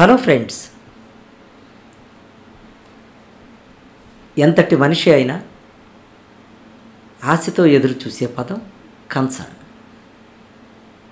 Hello 0.00 0.16
friends. 0.16 0.70
ఎంతటి 4.38 4.76
మనిషి 4.76 5.10
అయినా 5.10 5.42
ఆశతో 7.24 7.66
ఎదురు 7.66 7.92
చూసే 7.92 8.26
పదం 8.26 8.62
కన్సర్న్ 9.12 9.54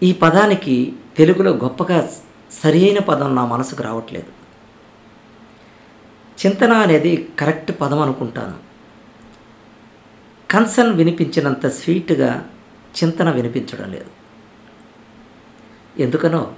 ఈ 0.03 0.13
పదానికి 0.13 0.93
తెలుగులో 1.17 1.51
గొప్పగా 1.51 2.13
సరియైన 2.53 2.99
పదం 2.99 3.35
నా 3.35 3.47
మనసుకు 3.47 3.83
రావట్లేదు. 3.83 4.27
చింతన 6.43 6.73
అనేది 6.73 7.29
కరెక్ట్ 7.39 7.81
పదం 7.81 8.01
అనుకుంటాను. 8.01 8.59
కన్సర్న్ 10.51 10.93
వినిపించినంత 10.93 11.67
స్వీట్గా 11.67 12.49
చింతన 12.99 13.31
వినిపించడం 13.31 13.91
లేదు. 13.93 14.11
ఎందుకనో 15.99 16.55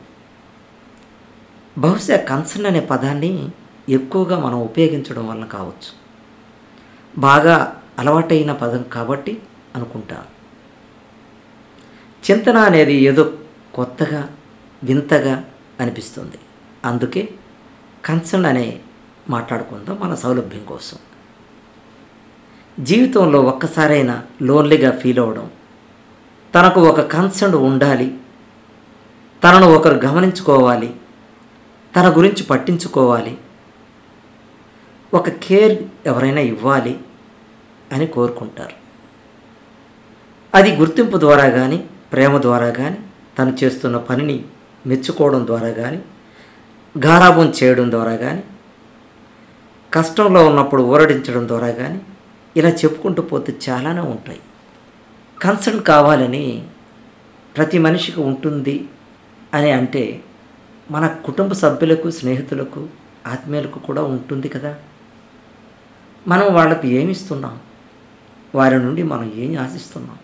బహుశా 1.79 2.17
కన్సర్న్ 2.17 2.67
అనే 2.67 2.81
పదాన్ని 2.81 3.49
ఎక్కువగా 3.89 4.39
మనం 4.39 4.61
ఉపయోగించడం 4.61 5.29
వల్ల 5.29 5.45
కావచ్చు. 5.45 5.91
బాగా 7.19 7.83
అలవాటైన 7.99 8.53
పదం 8.53 8.83
కాబట్టి 8.83 9.43
అనుకుంటాను 9.77 10.37
చింతన 12.27 12.57
అనేది 12.57 12.95
ఏదో 12.95 13.33
కొత్తగా 13.75 14.29
వింతగా 14.85 15.45
అనిపిస్తుంది. 15.81 16.39
అందుకే 16.85 17.29
కన్సర్న్ 18.05 18.47
అనే 18.47 18.81
మాట్లాడుకుందాం 19.31 19.99
మన 20.01 20.15
సౌలభ్యం 20.15 20.65
కోసం. 20.65 20.99
జీవితంలో 22.85 23.41
ఒక్కసారైనా 23.41 24.23
లోన్లీగా 24.43 24.91
ఫీల్ 24.91 25.19
అవ్వడం 25.19 25.51
తనకు 26.55 26.81
ఒక 26.81 27.01
కన్సర్న్ 27.01 27.55
ఉండాలి 27.55 28.19
తనను 29.45 29.67
ఒకరు 29.75 29.95
గమనించుకోవాలి 29.95 30.95
తన 31.95 32.07
గురించి 32.17 32.43
పట్టించుకోవాలి. 32.43 33.39
ఒక 35.15 35.29
కేర్ 35.29 35.79
ఎవరైనా 36.07 36.41
ఇవ్వాలి 36.41 36.99
అని 37.93 38.07
కోరుకుంటారు. 38.07 38.75
అది 40.55 40.77
గుర్తింపు 40.77 41.19
ద్వారా 41.19 41.49
కానీ 41.51 41.89
ప్రేమ 42.13 42.41
ద్వారా 42.41 42.71
కానీ 42.71 42.99
తను 43.39 43.57
చేస్తున్న 43.65 43.97
పనిని 43.97 44.45
మెచ్చుకోవడం 44.87 45.47
ద్వారా 45.47 45.71
కానీ 45.71 46.03
గారాబం 46.99 47.53
చేయడం 47.63 47.91
ద్వారా 47.91 48.17
కానీ 48.17 48.43
కష్టంలో 49.93 50.47
ఉన్నప్పుడు 50.47 50.83
ఊరడించడం 50.83 51.49
ద్వారా 51.49 51.71
కానీ 51.71 52.01
ఇలా 52.57 52.69
చెప్పుకుంటూ 52.69 53.23
పోతే 53.23 53.55
చాలానే 53.69 54.01
ఉంటాయి. 54.01 54.41
కన్సర్న్ 55.43 55.83
కావాలని 55.83 56.67
ప్రతి 57.57 57.79
మనిషికి 57.79 58.21
ఉంటుంది 58.21 58.89
అని 59.55 59.71
అంటే 59.71 60.21
మన 60.91 61.07
కుటుంబ 61.07 61.53
సభ్యులకు 61.53 62.11
స్నేహితులకు 62.11 62.89
ఆత్మీయులకు 63.27 63.79
కూడా 63.79 64.03
ఉంటుంది 64.03 64.49
కదా. 64.49 64.75
మనం 66.29 66.55
వాళ్ళకు 66.55 66.87
ఏమి 66.87 67.13
ఇస్తున్నాం? 67.13 67.61
వారి 68.55 68.79
నుండి 68.79 69.03
మనం 69.03 69.33
ఏం 69.37 69.59
ఆశిస్తున్నాం? 69.59 70.19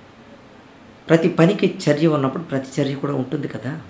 ప్రతి 1.09 1.29
పనికి 1.29 1.79
చర్య 1.89 2.07
ఉన్నప్పుడు 2.07 2.43
ప్రతి 2.43 2.83
చర్య 2.83 2.95
కూడా 2.95 3.13
ఉంటుంది 3.13 3.49
కదా. 3.49 3.81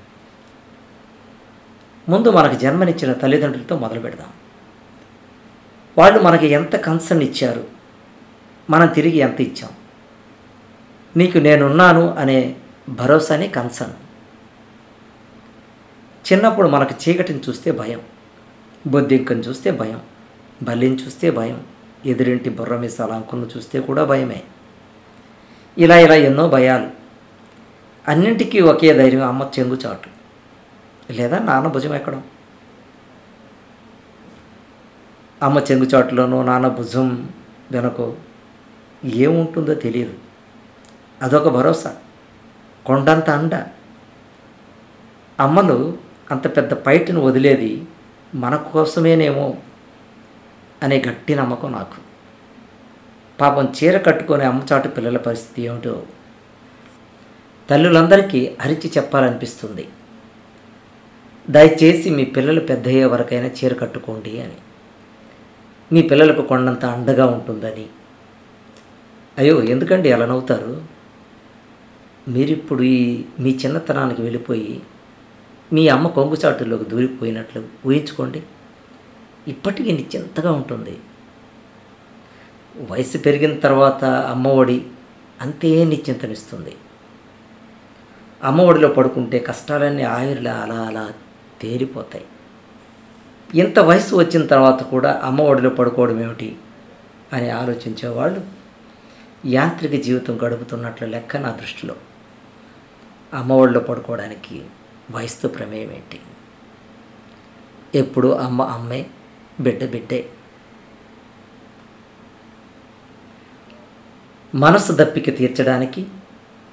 ముందు 2.09 2.31
మనకు 2.31 2.55
జన్మనిచ్చిన 2.55 3.13
తల్లిదండ్రులతో 3.13 3.79
మొదలు 3.79 4.01
పెడదాం. 4.01 4.29
వాళ్ళు 5.99 6.21
మనకి 6.21 6.47
ఎంత 6.47 6.77
కన్సర్న్ 6.77 7.23
ఇచ్చారు? 7.23 7.65
మనం 8.71 8.87
తిరిగి 8.87 9.17
ఎంత 9.17 9.41
ఇచ్చాం? 9.41 9.71
నీకు 11.17 11.39
నేనున్నాను 11.39 12.15
అనే 12.15 12.57
భరోసానే 12.89 13.49
కన్సర్న్ 13.49 13.95
చిన్నప్పుడు 16.23 16.69
మనకు 16.69 17.09
చీకటిని 17.09 17.41
చూస్తే 17.49 17.71
భయం 17.71 18.01
బొద్దింకను 18.87 19.41
చూస్తే 19.41 19.71
భయం 19.71 20.01
బలిని 20.63 20.97
చూస్తే 20.97 21.31
భయం 21.31 21.63
ఎదురింటి 22.07 22.51
బుర్ర 22.51 22.77
మీసాల 22.77 23.23
చూస్తే 23.57 23.81
కూడా 23.81 24.05
భయమే. 24.05 24.43
ఇలా 25.79 25.99
ఇలా 25.99 26.15
ఎన్నో 26.15 26.49
భయాలు. 26.49 26.89
అన్నింటికీ 28.09 28.61
ఒకే 28.61 28.95
ధైర్యం 28.95 29.27
అమ్మ 29.27 29.51
చెంగు 29.59 29.75
చాటు. 29.75 30.09
లేదా 31.13 31.39
నాన్న 31.39 31.69
భుజం 31.69 31.95
ఎక్కడం. 31.95 32.25
అమ్మ 35.43 35.59
చెంగు 35.59 35.85
చాటులోనూ 35.85 36.43
నాన్న 36.43 36.69
భుజం 36.69 37.29
వెనకో 37.71 38.15
ఏముంటుందో 39.05 39.75
తెలియదు. 39.75 40.15
అదొక 41.23 41.49
భరోసా. 41.49 41.97
కొండంత 42.87 43.31
అండ. 43.31 43.67
అమ్మలు 45.41 46.12
అంత 46.33 46.57
పెద్ద 46.57 46.73
పైటను 46.73 47.21
వదిలేది 47.21 47.85
మన 48.35 48.57
కోసమేనేమో 48.57 49.55
అనే 50.83 51.03
గట్టి 51.09 51.35
నమ్మకం 51.35 51.73
నాకు. 51.73 51.99
పాపం 53.41 53.73
చీర 53.79 53.99
కట్టుకొని 53.99 54.45
అమ్మచాటు 54.45 54.89
పిల్లల 54.89 55.17
పరిస్థితి 55.17 55.63
ఏమిటో 55.63 56.03
తల్లులందరికీ 57.71 58.41
అరిచి 58.61 58.91
చెప్పాలనిపిస్తుంది. 58.97 59.89
దయచేసి 61.51 62.11
మీ 62.11 62.25
పిల్లలు 62.25 62.61
పెద్ద 62.61 62.87
అయ్యే 62.87 63.05
వరకైనా 63.05 63.47
చీర 63.47 63.75
కట్టుకోండి 63.75 64.43
అని. 64.43 64.59
మీ 65.93 66.03
పిల్లలకు 66.03 66.43
కొండంత 66.43 66.85
అండగా 66.85 67.27
ఉంటుందని. 67.27 67.87
అయ్యో 69.39 69.63
ఎందుకండి 69.63 70.13
అలా 70.13 70.27
నవ్వుతారు? 70.27 70.83
మీరిప్పుడు 72.29 72.83
ఈ 72.83 73.25
మీ 73.41 73.51
చిన్నతనానికి 73.65 74.23
వెళ్ళిపోయి 74.23 74.83
మీ 75.73 75.89
అమ్మ 75.89 76.07
కొంగుచాటులోకి 76.07 76.85
దూరిపోయినట్లు 76.85 77.65
ఊహించుకోండి. 77.87 78.43
ఇప్పటికీ 79.49 79.93
నిశ్చింతగా 79.93 80.53
ఉంటుంది. 80.53 80.99
వయసు 82.91 83.19
పెరిగిన 83.19 83.59
తర్వాత 83.59 84.05
అమ్మఒడి 84.05 84.87
అంతే 85.41 85.85
నిశ్చింతనిస్తుంది. 85.85 86.77
అమ్మఒడిలో 88.45 88.89
పడుకుంటే 88.89 89.39
కష్టాలన్నీ 89.39 90.03
ఆవిరిలా 90.03 90.55
అలా 90.55 90.75
అలా 90.75 91.13
తేలిపోతాయి 91.63 92.25
ఇంత 93.55 93.79
వయసు 93.79 94.17
వచ్చిన 94.17 94.47
తర్వాత 94.47 94.83
కూడా 94.83 95.21
అమ్మఒడిలో 95.25 95.71
పడుకోవడం 95.71 96.23
ఏమిటి 96.23 96.57
అని 97.33 97.51
ఆలోచించేవాళ్ళు 97.51 98.41
యాంత్రిక 99.47 100.03
జీవితం 100.03 100.39
గడుపుతున్నట్లు 100.45 101.07
లెక్క 101.07 101.37
నా 101.37 101.51
దృష్టిలో. 101.51 101.97
అమ్మఒడిలో 103.35 103.81
పడుకోవడానికి 103.81 104.63
వయసుతో 105.11 105.49
ప్రమేయం 105.49 105.91
ఏంటి? 105.91 106.21
ఎప్పుడు 107.95 108.29
అమ్మ 108.29 108.63
అమ్మే 108.63 109.07
బిడ్డ 109.61 109.85
బిడ్డే. 109.85 110.29
మనసు 114.55 114.93
దప్పిక 114.93 115.39
తీర్చడానికి 115.39 116.07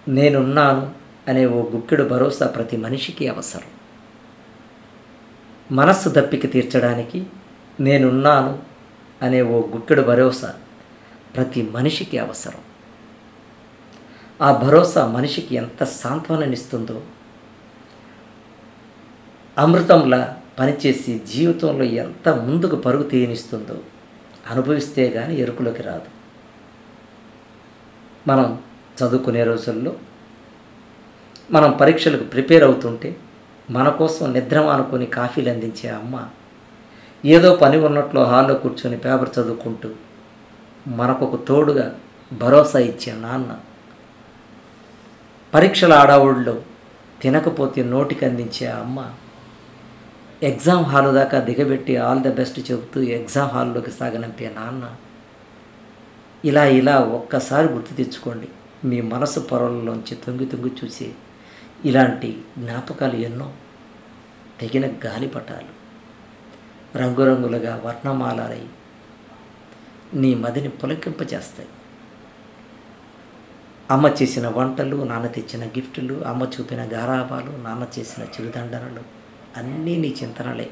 నేనున్నాను 0.07 0.91
అనే 1.27 1.45
ఓ 1.45 1.69
గుక్కెడు 1.69 2.03
భరోసా 2.03 2.47
ప్రతి 2.47 2.77
మనిషికి 2.77 3.27
అవసరం. 3.27 3.63
మనస్సు 5.75 6.09
దప్పిక 6.09 6.51
తీర్చడానికి 6.51 7.25
నేనున్నాను 7.79 8.59
అనే 9.21 9.41
ఓ 9.41 9.61
గుక్కెడు 9.61 10.01
భరోసా 10.01 10.53
ప్రతి 11.35 11.61
మనిషికి 11.61 12.17
అవసరం. 12.17 12.59
ఆ 14.41 14.51
భరోసా 14.51 15.07
మనిషికి 15.07 15.55
ఎంత 15.55 15.83
సాంత్వననిస్తుందో 15.83 17.01
అమృతంలా 19.59 20.37
పనిచేసి 20.59 21.21
జీవితంలో 21.33 21.83
ఎంత 21.83 22.29
ముందుకు 22.29 22.75
పరుగు 22.75 23.03
తీయనిస్తుందో 23.03 23.81
అనుభవిస్తే 24.49 25.09
కానీ 25.09 25.35
ఎరుకులోకి 25.35 25.81
రాదు. 25.81 26.09
మనం 28.27 28.59
చదువుకునే 28.97 29.43
రోజుల్లో 29.43 29.95
మనం 31.51 31.71
పరీక్షలకు 31.71 32.23
ప్రిపేర్ 32.23 32.63
అవుతుంటే 32.63 33.15
మన 33.71 33.89
కోసం 33.89 34.33
నిద్ర 34.33 34.59
అనుకొని 34.59 35.05
కాఫీలు 35.05 35.49
అందించే 35.49 35.89
అమ్మ 35.89 36.27
ఏదో 37.25 37.55
పని 37.55 37.77
ఉన్నట్లు 37.77 38.19
హాల్లో 38.19 38.53
కూర్చొని 38.53 38.97
పేపర్ 38.97 39.29
చదువుకుంటూ 39.39 39.89
మనకొక 40.87 41.47
తోడుగా 41.47 41.95
భరోసా 42.33 42.79
ఇచ్చే 42.79 43.13
నాన్న. 43.13 43.59
పరీక్షల 45.53 45.93
ఆడావుడిలో 45.93 46.61
తినకపోతే 47.21 47.83
నోటికి 47.83 48.25
అందించే 48.25 48.67
అమ్మ 48.67 49.05
ఎగ్జామ్ 50.43 50.83
హాల్ 50.83 51.13
దాకా 51.13 51.39
దిగబెట్టి 51.39 51.97
ఆల్ 51.97 52.21
ద 52.21 52.27
బెస్ట్ 52.33 52.59
చెబుతూ 52.59 53.01
ఎగ్జామ్ 53.01 53.49
హాల్లోకి 53.49 53.91
సాగనంపే 53.91 54.53
నాన్న 54.57 54.95
ఇలా 56.45 56.65
ఇలా 56.65 56.99
ఒక్కసారి 56.99 57.67
గుర్తు 57.67 57.93
తెచ్చుకోండి. 57.93 58.47
మీ 58.85 59.01
మనసు 59.01 59.39
పొరలలోంచి 59.39 60.15
తొంగి 60.15 60.45
తొంగి 60.45 60.71
చూసి 60.79 61.13
ఇలాంటి 61.85 62.43
జ్ఞాపకాలు 62.57 63.15
ఎన్నో 63.15 63.51
తగిన 64.61 64.87
గాలిపటాలు 65.05 65.73
రంగురంగులుగా 66.97 67.81
వర్ణమాలై 67.85 68.63
నీ 70.13 70.35
మదిని 70.35 70.69
పులకింపజేస్తాయి. 70.69 71.69
అమ్మ 73.91 74.07
చేసిన 74.07 74.47
వంటలు 74.47 75.03
నాన్న 75.03 75.27
తెచ్చిన 75.27 75.65
గిఫ్టులు 75.65 76.13
అమ్మ 76.13 76.43
చూపిన 76.43 76.81
గారాబాలు 76.93 77.51
నాన్న 77.61 77.85
చేసిన 77.99 78.23
చిరుదండనలు 78.23 79.18
అన్నీ 79.57 79.97
నీ 79.97 80.15
చింతనలే. 80.23 80.69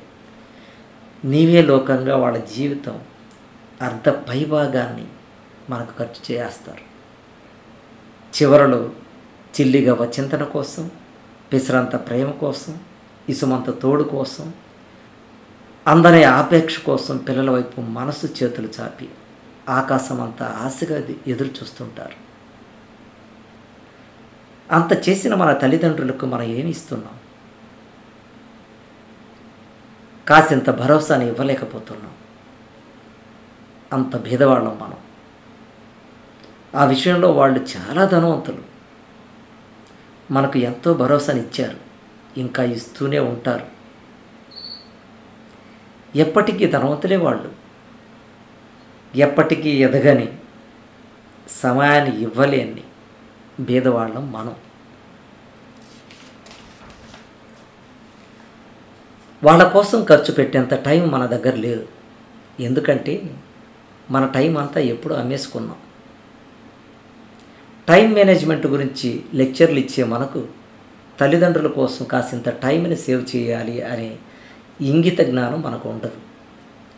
నీవే 1.25 1.62
లోకంగా 1.62 2.18
వాళ్ళ 2.18 2.38
జీవితం. 2.38 3.01
అర్ధ 3.81 4.09
పైభాగాన్ని 4.09 5.06
మనకు 5.69 5.97
ఖర్చు 6.00 6.35
చేస్తారు 6.35 6.81
చివరలో 8.35 8.89
చిల్లిగవ 9.62 10.12
చింతన 10.19 10.44
కోసం 10.44 10.91
పిసరంత 11.53 11.95
ప్రేమ 11.95 12.31
కోసం 12.31 12.79
ఇసుమంత 13.29 13.69
తోడు 13.69 14.03
కోసం 14.03 14.53
అందరి 15.88 16.24
ఆపేక్ష 16.24 16.79
కోసం 16.79 17.18
పిల్లల 17.18 17.50
వైపు 17.50 17.81
మనసు 17.81 18.27
చేతులు 18.27 18.69
చాపి 18.79 19.09
ఆకాశం 19.69 20.21
అంతా 20.21 20.45
ఆశగా 20.45 21.07
ఎదురు 21.27 21.47
చూస్తుంటారు. 21.47 22.27
అంత 24.71 25.09
చేసిన 25.09 25.35
మన 25.35 25.53
తల్లిదండ్రులకు 25.53 26.25
మనం 26.25 26.44
ఏమి 26.44 26.69
ఇస్తున్నాం? 26.69 27.13
కాసింత 30.27 30.69
భరోసాని 30.69 31.27
ఇవ్వలేకపోతున్నాం. 31.27 32.12
అంత 33.94 34.18
భేదవాళ్ళం 34.18 34.79
మనం. 34.81 34.97
ఆ 36.75 36.85
విషయంలో 36.85 37.31
వాళ్ళు 37.31 37.65
చాలా 37.77 38.06
ధనవంతులు. 38.06 38.62
మనకు 40.31 40.57
ఎంతో 40.57 40.94
భరోసాని 40.94 41.39
ఇచ్చారు. 41.39 41.77
ఇంకా 42.39 42.63
ఇస్తూనే 42.63 43.19
ఉంటారు. 43.19 43.65
ఎప్పటికీ 46.15 46.68
ధనవంతులే 46.68 47.15
వాళ్ళు. 47.15 47.51
ఎప్పటికీ 49.15 49.69
ఎదగని 49.69 50.38
సమయాన్ని 51.50 52.21
ఇవ్వలేని 52.21 52.83
భేదవాళ్ళం 53.59 54.31
మనం. 54.31 54.56
వాళ్ళ 59.44 59.63
కోసం 59.68 60.04
ఖర్చు 60.04 60.34
పెట్టేంత 60.34 60.74
టైం 60.74 61.07
మన 61.07 61.25
దగ్గర 61.25 61.56
లేదు. 61.56 61.88
ఎందుకంటే 62.60 63.30
మన 64.12 64.25
టైం 64.25 64.57
అంతా 64.57 64.81
ఎప్పుడు 64.81 65.13
అమ్మేసుకున్నాం. 65.13 65.75
టైం 67.88 68.13
మేనేజ్మెంట్ 68.13 68.68
గురించి 68.68 69.24
లెక్చర్లు 69.34 69.80
ఇచ్చే 69.80 70.04
మనకు 70.04 70.48
తల్లిదండ్రుల 71.22 71.68
కోసం 71.68 72.06
కాసింత 72.06 72.50
టైంని 72.50 72.95
సేవ్ 72.95 73.36
చేయాలి 73.36 73.81
అనే 73.81 74.18
ఇంగిత 74.81 75.22
జ్ఞానం 75.22 75.62
మనకు 75.62 75.89
ఉండదు. 75.89 76.19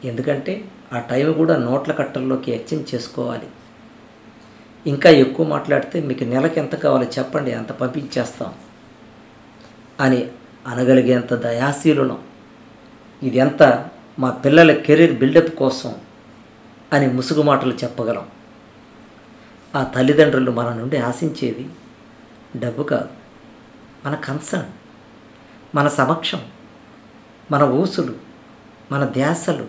ఎందుకంటే 0.08 0.66
ఆ 0.94 1.00
టైం 1.00 1.34
కూడా 1.34 1.58
నోట్ల 1.58 1.92
కట్టల్లోకి 1.92 2.52
ఎక్స్చేంజ్ 2.52 2.96
చేసుకోవాలి. 2.96 3.48
ఇంకా 4.88 5.10
ఎక్కువ 5.10 5.48
మాట్లాడితే 5.48 6.02
మీకు 6.02 6.24
నెలకి 6.24 6.60
ఎంత 6.60 6.76
కావాలో 6.76 7.08
చెప్పండి 7.20 7.52
అంత 7.52 7.72
పంపించేస్తాం 7.72 8.54
అని 10.00 10.28
అనగలిగేంత 10.68 11.34
దయాశీలులం 11.34 12.18
ఇది 13.24 13.38
ఎంత 13.38 13.90
మా 14.20 14.32
పిల్లల 14.32 14.74
కెరీర్ 14.74 15.20
బిల్డప్ 15.20 15.56
కోసం 15.56 15.96
అని 16.94 17.08
ముసుగు 17.08 17.42
మాటలు 17.42 17.74
చెప్పగలం. 17.74 18.28
ఆ 19.76 19.84
తల్లిదండ్రులు 19.84 20.52
మన 20.52 20.74
నుండి 20.74 20.98
ఆశించేది 20.98 21.70
డబ్బు 22.58 22.84
కాదు. 22.84 23.10
మన 24.06 24.16
కన్సర్న్ 24.16 24.72
మన 25.76 25.88
సమక్షం 25.88 26.42
మన 27.52 27.64
ఊసులు 27.64 28.16
మన 28.92 29.06
ధ్యాసలు 29.06 29.68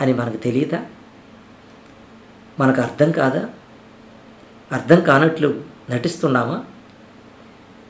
అని 0.00 0.12
మనకు 0.12 0.36
తెలియదా? 0.36 0.86
మనకు 2.60 2.80
అర్థం 2.80 3.10
కాదా? 3.10 3.48
అర్థం 4.72 5.00
కానట్లు 5.00 5.64
నటిస్తున్నామా? 5.90 6.64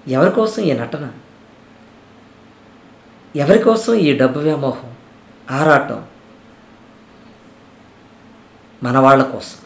ఎవరి 0.08 0.30
కోసం 0.30 0.62
ఈ 0.62 0.72
నటన? 0.72 1.10
ఎవరి 3.36 3.58
కోసం 3.58 3.94
ఈ 3.94 4.16
డబ్బు 4.16 4.38
వ్యామోహం 4.38 4.92
ఆరాటం? 5.50 6.04
మన 8.82 8.98
వాళ్ళ 8.98 9.22
కోసం. 9.22 9.64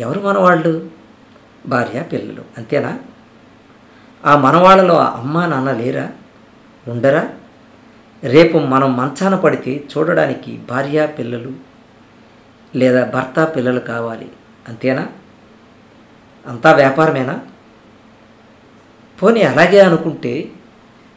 ఎవరు 0.00 0.20
మనవాళ్ళు? 0.20 0.90
భార్య 1.66 2.02
పిల్లలు. 2.02 2.44
అంతేనా? 2.58 2.98
ఆ 4.24 4.36
మనవాళ్ళలో 4.36 4.98
అమ్మ 4.98 5.46
నాన్న 5.46 5.72
లేరా? 5.72 6.08
ఉండరా? 6.88 7.28
రేపు 8.24 8.58
మనం 8.58 8.96
మంచాన 8.96 9.34
పడితే 9.34 9.84
చూడడానికి 9.98 10.56
భార్య 10.56 11.06
పిల్లలు 11.06 11.52
లేదా 12.74 13.04
భర్త 13.04 13.52
పిల్లలు 13.56 13.80
కావాలి. 13.80 14.28
అంతేనా? 14.68 15.08
అంతా 16.46 16.72
వ్యాపారమేనా? 16.72 17.40
పోనీ 19.22 19.42
అలాగే 19.42 19.80
అనుకుంటే 19.80 20.52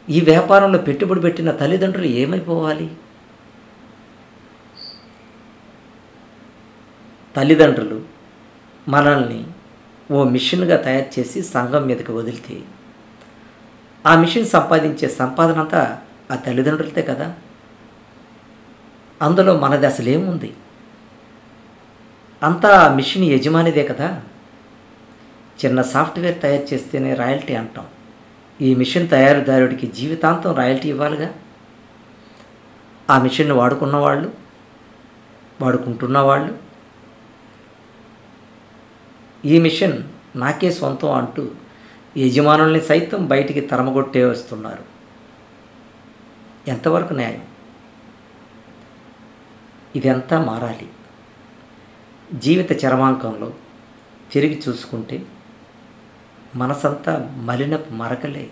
ఈ 0.08 0.20
వ్యాపారంలో 0.20 0.78
పెట్టుబడి 0.78 1.20
పెట్టిన 1.20 1.50
తల్లిదండ్రులు 1.50 2.06
ఏమైపోవాలి? 2.06 2.90
తల్లిదండ్రులు 7.36 8.02
మనల్ని 8.88 9.44
ఓ 10.10 10.24
మిషన్గా 10.24 10.76
తయారు 10.76 11.20
చేసి 11.20 11.42
సంఘం 11.42 11.86
మీదకి 11.86 12.12
వదిలితే 12.12 12.62
ఆ 14.06 14.16
మిషన్ 14.16 14.46
సంపాదించే 14.46 15.08
సంపాదన 15.08 15.60
అంతా 15.60 16.00
ఆ 16.30 16.34
తల్లిదండ్రులతే 16.34 17.02
కదా? 17.02 17.34
అందులో 19.22 19.58
మనది 19.58 19.86
అసలు 19.86 20.08
ఏముంది? 20.08 20.54
అంతా 22.42 22.68
ఆ 22.78 22.94
మిషన్ 22.94 23.24
యజమానిదే 23.24 23.84
కదా? 23.84 24.22
చిన్న 25.64 25.82
సాఫ్ట్వేర్ 25.82 26.42
తయారు 26.42 26.74
చేస్తేనే 26.74 27.14
రాయల్టీ 27.14 27.54
అంటాం. 27.54 27.86
ఈ 28.62 28.74
మిషన్ 28.74 29.08
తయారుదారుడికి 29.08 29.86
జీవితాంతం 29.86 30.54
రాయల్టీ 30.54 30.88
ఇవ్వాలిగా? 30.88 31.34
ఆ 33.10 33.18
మిషన్ని 33.18 33.54
వాడుకున్న 33.54 33.96
వాళ్ళు 33.96 34.32
వాడుకుంటున్న 35.60 36.18
వాళ్ళు 36.18 36.58
ఈ 39.44 39.58
మిషన్ 39.58 40.02
నాకే 40.36 40.72
సొంతం 40.72 41.12
అంటూ 41.12 41.48
యజమానుల్ని 42.16 42.80
సైతం 42.80 43.26
బయటికి 43.26 43.60
తరమగొట్టే 43.60 44.24
వస్తున్నారు. 44.24 44.84
ఎంతవరకు 46.68 47.14
న్యాయం? 47.14 47.42
ఇదంతా 49.96 50.44
మారాలి. 50.44 50.88
జీవిత 52.38 52.84
చరమాంకంలో 52.84 53.52
తిరిగి 54.32 54.62
చూసుకుంటే 54.68 55.22
మనసంతా 56.54 57.30
మలినపు 57.36 57.94
మరకలే. 57.94 58.50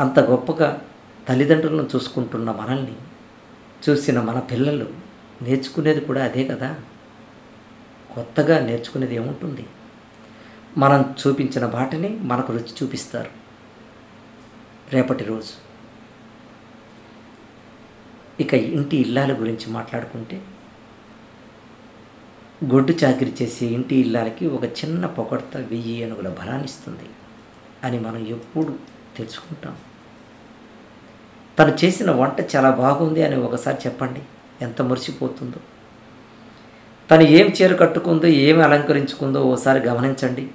అంత 0.00 0.20
గొప్పగా 0.20 0.82
తల్లిదండ్రులను 1.28 1.88
చూసుకుంటున్న 1.94 2.50
మనల్ని 2.50 2.96
చూసిన 3.88 4.20
మన 4.20 4.38
పిల్లలు 4.38 4.88
నేర్చుకునేది 5.42 6.00
కూడా 6.00 6.24
అదే 6.24 6.44
కదా? 6.44 6.76
కొత్తగా 8.14 8.66
నేర్చుకునేది 8.66 9.14
ఏముంటుంది? 9.14 9.66
మనం 10.78 11.14
చూపించిన 11.26 11.66
బాటని 11.66 12.08
మనకు 12.08 12.52
రుచి 12.52 12.74
చూపిస్తారు. 12.82 13.30
రేపటి 14.92 15.24
రోజు. 15.24 15.72
ఇక 18.40 18.54
ఇంటి 18.54 18.96
ఇల్లాల 18.96 19.40
గురించి 19.40 19.72
మాట్లాడుకుంటే 19.72 20.42
గొడ్డు 22.64 22.92
చాకిరి 23.04 23.32
చేసే 23.42 23.66
ఇంటి 23.66 23.96
ఇల్లాలకి 23.96 24.46
ఒక 24.46 24.64
చిన్న 24.64 25.06
పొగడత 25.06 25.56
వెయ్యి 25.56 26.00
ఏనుగుల 26.00 26.28
బలాన్నిస్తుంది 26.28 27.08
అని 27.84 27.98
మనం 27.98 28.26
ఎప్పుడు 28.26 28.74
తెలుసుకుంటాం. 29.16 29.76
తను 31.58 31.76
చేసిన 31.84 32.10
వంట 32.10 32.56
చాలా 32.56 32.70
బాగుంది 32.70 33.22
అని 33.22 33.36
ఒకసారి 33.36 33.76
చెప్పండి 33.86 34.20
ఎంత 34.62 34.82
మురిసిపోతుందో. 34.82 35.56
తను 37.10 37.22
ఏం 37.22 37.46
చీర 37.46 37.74
కట్టుకుందో 37.74 38.26
ఏమి 38.26 38.62
అలంకరించుకుందో 38.62 39.42
ఓసారి 39.42 39.80
గమనించండి. 39.80 40.50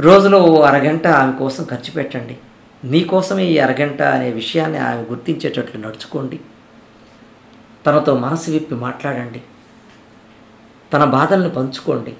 రోజులో 0.00 0.38
ఓ 0.38 0.60
అరగంట 0.60 1.06
ఆమె 1.06 1.32
కోసం 1.32 1.64
ఖర్చు 1.64 1.92
పెట్టండి. 1.92 2.38
మీకోసమే 2.84 3.44
ఈ 3.44 3.58
అరగంట 3.58 4.02
అనే 4.02 4.30
విషయాన్ని 4.30 4.78
ఆమె 4.78 5.02
గుర్తించేటట్లు 5.02 5.80
నడుచుకోండి. 5.80 6.40
తనతో 7.86 8.18
మనసు 8.18 8.50
విప్పి 8.50 8.74
మాట్లాడండి. 8.74 9.42
తన 10.94 11.04
బాధల్ని 11.04 11.50
పంచుకోండి. 11.50 12.16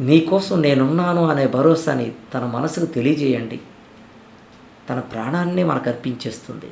నీకోసం 0.00 0.62
నేనున్నాను 0.62 1.28
అనే 1.28 1.46
భరోసాని 1.46 2.12
తన 2.34 2.44
మనసుకు 2.44 2.84
తెలియజేయండి. 2.84 3.60
తన 4.90 5.00
ప్రాణాన్ని 5.00 5.64
మనకు 5.64 5.88
అర్పించేస్తుంది. 5.88 6.70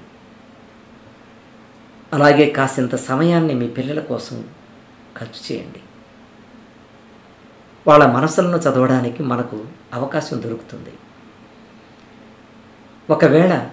అలాగే 2.12 2.50
కాసింత 2.50 2.94
సమయాన్ని 2.94 3.54
మీ 3.54 3.68
పిల్లల 3.68 4.00
కోసం 4.00 4.44
ఖర్చు 5.18 5.56
చేయండి. 5.56 5.80
వాళ్ళ 7.86 8.06
మనసులను 8.06 8.56
చదవడానికి 8.56 9.22
మనకు 9.22 9.66
అవకాశం 9.94 10.42
దొరుకుతుంది. 10.42 10.92
ఒకవేళ 13.10 13.70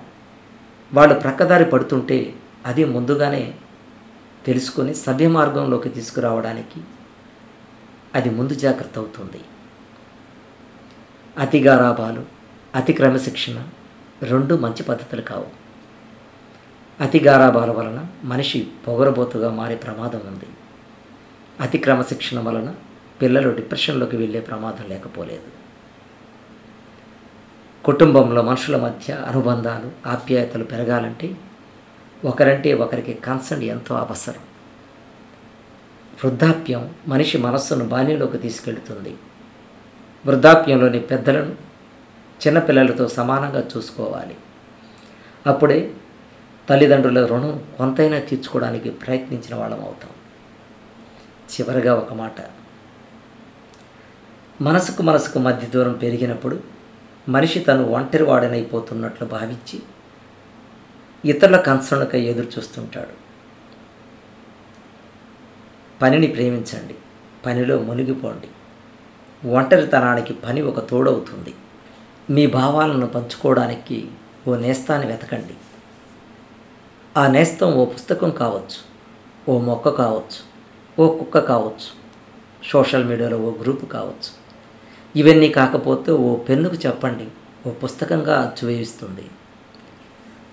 వాళ్ళు 0.94 1.16
ప్రక్కదారి 1.16 1.66
పడుతుంటే 1.66 2.34
అది 2.66 2.86
ముందుగానే 2.86 3.54
తెలుసుకొని 4.46 4.96
సభ్య 4.96 5.28
మార్గంలోకి 5.28 5.90
తీసుకురావడానికి 5.90 6.82
అది 8.18 8.30
ముందు 8.30 8.54
జాగ్రత్త 8.54 8.98
అవుతుంది. 8.98 9.42
అతి 11.38 11.60
గారాబాలు 11.64 12.22
అతి 12.76 12.94
క్రమశిక్షణ 12.94 13.58
రెండు 14.22 14.56
మంచి 14.56 14.84
పద్ధతులు 14.84 15.22
కావు. 15.22 15.50
అతిగారాభాల 17.04 17.72
వలన 17.72 18.00
మనిషి 18.24 18.68
పొగరబోతుగా 18.88 19.50
మారే 19.52 19.76
ప్రమాదం 19.76 20.22
ఉంది. 20.28 20.50
అతి 21.60 21.78
క్రమశిక్షణ 21.78 22.40
వలన 22.40 22.76
పిల్లలు 23.22 23.50
డిప్రెషన్లోకి 23.56 24.18
వెళ్ళే 24.18 24.40
ప్రమాదం 24.40 24.90
లేకపోలేదు. 24.90 25.50
కుటుంబంలో 27.86 28.42
మనుషుల 28.42 28.78
మధ్య 28.78 29.14
అనుబంధాలు 29.14 30.10
ఆప్యాయతలు 30.10 30.64
పెరగాలంటే 30.64 31.28
ఒకరంటే 32.26 32.74
ఒకరికి 32.74 33.14
కన్సర్న్ 33.14 33.64
ఎంతో 33.64 33.96
అవసరం. 33.96 34.57
వృద్ధాప్యం 36.24 36.94
మనిషి 37.08 37.38
మనస్సును 37.38 37.86
బాణీలోకి 37.86 38.38
తీసుకెళ్తుంది. 38.38 39.16
వృద్ధాప్యంలోని 40.26 41.00
పెద్దలను 41.00 41.52
చిన్నపిల్లలతో 42.48 43.08
సమానంగా 43.08 43.64
చూసుకోవాలి. 43.78 44.36
అప్పుడే 45.48 45.94
తల్లిదండ్రుల 46.70 47.26
రుణం 47.26 47.64
కొంతైనా 47.78 48.20
తీర్చుకోవడానికి 48.20 48.90
ప్రయత్నించిన 48.90 49.56
వాళ్ళం 49.56 49.82
అవుతాం. 49.82 50.12
చివరిగా 51.52 51.96
ఒక 51.96 52.14
మాట. 52.14 52.36
మనసుకు 54.62 55.04
మనసుకు 55.04 55.40
మధ్య 55.40 55.68
దూరం 55.68 55.94
పెరిగినప్పుడు 55.94 56.60
మనిషి 57.30 57.60
తను 57.60 57.84
ఒంటరి 57.84 58.24
వాడనైపోతున్నట్లు 58.24 59.28
భావించి 59.28 59.80
ఇతరుల 61.26 61.58
కన్సర్న్కై 61.58 62.22
ఎదురు 62.22 62.48
చూస్తుంటాడు 62.58 63.27
పనిని 66.02 66.28
ప్రేమించండి. 66.28 66.96
పనిలో 67.46 67.80
మునిగిపోండి. 67.80 68.50
ఒంటరితనానికి 69.50 70.34
పని 70.34 70.62
ఒక 70.62 70.80
తోడవుతుంది. 70.80 71.54
మీ 72.30 72.48
భావాలను 72.48 73.08
పంచుకోవడానికి 73.08 74.08
ఓ 74.48 74.56
నేస్తాన్ని 74.56 75.08
వెతకండి. 75.08 75.56
ఆ 77.18 77.28
నేస్తం 77.28 77.74
ఓ 77.74 77.86
పుస్తకం 77.86 78.30
కావచ్చు 78.30 78.80
ఓ 79.50 79.60
మొక్క 79.60 79.90
కావచ్చు 79.90 80.40
ఓ 81.00 81.18
కుక్క 81.18 81.40
కావచ్చు 81.40 81.90
సోషల్ 82.64 83.06
మీడియాలో 83.06 83.38
ఓ 83.38 83.52
గ్రూప్ 83.62 83.86
కావచ్చు. 83.92 84.30
ఇవన్నీ 85.16 85.50
కాకపోతే 85.50 86.12
ఓ 86.12 86.36
పెన్నుకు 86.36 86.76
చెప్పండి 86.76 87.28
ఓ 87.68 87.72
పుస్తకంగా 87.72 88.36
అచ్చు 88.42 88.68
వేయిస్తుంది 88.68 89.26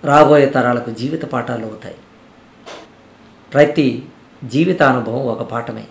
రాబోయే 0.04 0.46
తరాలకు 0.46 0.90
జీవిత 0.90 1.24
పాఠాలు 1.24 1.66
అవుతాయి. 1.66 1.96
ప్రతి 3.52 4.02
జీవితానుభవం 4.44 5.26
ఒక 5.26 5.42
పాఠమే. 5.42 5.84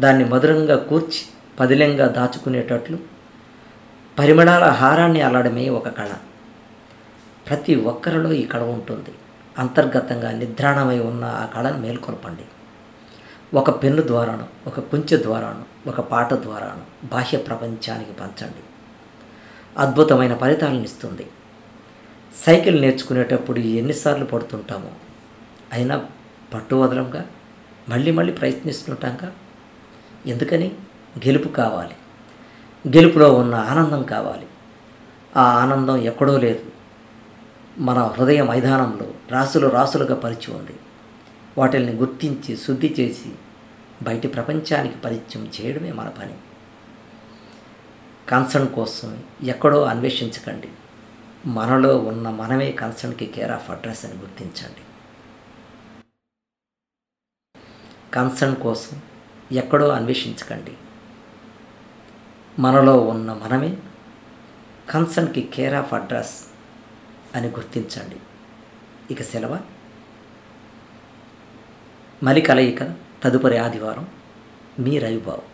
దాన్ని 0.00 0.24
మధురంగా 0.24 0.76
కూర్చి 0.76 1.26
పదిలంగా 1.60 2.06
దాచుకునేటట్లు 2.06 2.98
పరిమళాల 4.18 4.64
హారాన్ని 4.64 5.20
అల్లడమే 5.20 5.68
ఒక 5.68 5.88
కళ. 5.88 6.12
ప్రతి 7.48 7.74
ఒక్కరిలో 7.74 8.32
ఈ 8.32 8.46
కళ 8.46 8.62
ఉంటుంది. 8.62 9.10
అంతర్గతంగా 9.58 10.30
నిద్రాణమై 10.30 10.98
ఉన్న 10.98 11.24
ఆ 11.24 11.46
కళను 11.46 11.78
మేల్కొల్పండి. 11.78 12.42
ఒక 13.56 13.82
పెన్ను 13.82 14.02
ద్వారాను 14.06 14.46
ఒక 14.66 14.80
కుంచె 14.80 15.22
ద్వారాను 15.22 15.88
ఒక 15.88 16.00
పాట 16.00 16.34
ద్వారాను 16.34 17.06
బాహ్య 17.06 17.38
ప్రపంచానికి 17.38 18.12
పంచండి. 18.12 18.62
అద్భుతమైన 19.78 20.36
ఫలితాలను 20.36 20.82
ఇస్తుంది. 20.82 21.26
సైకిల్ 22.46 22.82
నేర్చుకునేటప్పుడు 22.82 23.58
ఎన్నిసార్లు 23.58 24.24
పడుతుంటామో. 24.24 24.90
అయినా 25.72 26.04
పట్టు 26.54 26.74
వదలంగా 26.74 27.24
మళ్ళీ 27.88 28.10
మళ్ళీ 28.10 28.32
ప్రయత్నిస్తుంటాంగా? 28.32 29.32
ఎందుకని? 30.26 30.70
గెలుపు 31.26 31.48
కావాలి. 31.48 31.94
గెలుపులో 32.96 33.34
ఉన్న 33.34 33.54
ఆనందం 33.54 34.02
కావాలి. 34.02 34.46
ఆ 35.36 35.42
ఆనందం 35.42 35.96
ఎక్కడో 35.96 36.38
లేదు. 36.38 36.62
మన 37.78 37.98
హృదయ 37.98 38.42
మైదానంలో 38.42 39.06
రాసులు 39.30 39.66
రాసులుగా 39.68 40.14
పరిచి 40.14 40.54
ఉంది. 40.54 40.78
వాటిల్ని 41.58 41.92
గుర్తించి 41.92 42.56
శుద్ధి 42.56 42.94
చేసి 43.00 43.32
బయటి 44.02 44.28
ప్రపంచానికి 44.28 44.96
పరిచయం 44.96 45.50
చేయడమే 45.60 45.92
మన 45.92 46.08
పని. 46.08 46.34
కన్సర్న్ 48.28 48.68
కోసం 48.68 49.22
ఎక్కడో 49.42 49.82
అన్వేషించకండి. 49.82 50.68
మనలో 51.46 51.98
ఉన్న 51.98 52.30
మనమే 52.30 52.72
కన్సర్న్కి 52.72 53.26
కేర్ 53.26 53.52
ఆఫ్ 53.52 53.70
అడ్రస్ 53.70 54.04
అని 54.04 54.14
గుర్తించండి. 54.14 54.80
కన్సర్న్ 58.14 58.56
కోసం 58.56 59.02
ఎక్కడో 59.52 59.88
అన్వేషించకండి. 59.88 60.72
మనలో 62.58 62.96
ఉన్న 62.96 63.32
మనమే 63.32 63.76
కన్సర్న్కి 64.90 65.50
కేర్ 65.54 65.74
ఆఫ్ 65.74 65.94
అడ్రస్ 65.94 66.34
అని 67.34 67.48
గుర్తించండి. 67.48 68.16
ఇక 69.10 69.22
సెలవ. 69.22 69.60
మలి 72.22 72.40
కలయిక 72.40 72.94
తదుపరి 73.24 73.58
ఆదివారం 73.58 74.08
మీ 74.78 74.98
రవిబాబు. 74.98 75.49